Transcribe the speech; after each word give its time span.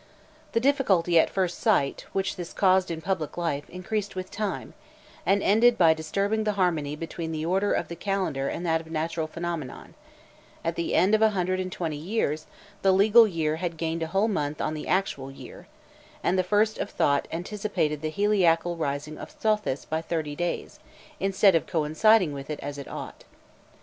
The 0.53 0.59
difficulty, 0.59 1.19
at 1.19 1.29
first 1.29 1.57
only 1.57 1.61
slight, 1.61 2.05
which 2.11 2.35
this 2.35 2.53
caused 2.53 2.89
in 2.89 3.01
public 3.01 3.37
life, 3.37 3.69
increased 3.69 4.15
with 4.15 4.31
time, 4.31 4.73
and 5.27 5.43
ended 5.43 5.77
by 5.77 5.93
disturbing 5.93 6.43
the 6.43 6.53
harmony 6.53 6.95
between 6.95 7.31
the 7.31 7.45
order 7.45 7.71
of 7.71 7.87
the 7.87 7.95
calendar 7.95 8.47
and 8.47 8.65
that 8.65 8.81
of 8.81 8.89
natural 8.89 9.27
phenomena: 9.27 9.89
at 10.65 10.73
the 10.73 10.95
end 10.95 11.13
of 11.13 11.21
a 11.21 11.29
hundred 11.37 11.59
and 11.59 11.71
twenty 11.71 11.97
years, 11.97 12.47
the 12.81 12.91
legal 12.91 13.27
year 13.27 13.57
had 13.57 13.77
gained 13.77 14.01
a 14.01 14.07
whole 14.07 14.27
month 14.27 14.59
on 14.59 14.73
the 14.73 14.87
actual 14.87 15.29
year, 15.29 15.67
and 16.23 16.35
the 16.35 16.43
1st 16.43 16.79
of 16.79 16.89
Thot 16.89 17.27
anticipated 17.31 18.01
the 18.01 18.09
heliacal 18.11 18.77
rising 18.77 19.19
of 19.19 19.29
Sothis 19.39 19.85
by 19.85 20.01
thirty 20.01 20.35
days, 20.35 20.79
instead 21.19 21.53
of 21.53 21.67
coinciding 21.67 22.33
with 22.33 22.49
it 22.49 22.59
as 22.61 22.79
it 22.79 22.87
ought. 22.87 23.23